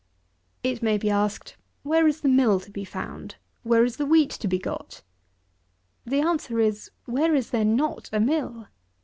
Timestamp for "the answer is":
6.07-6.89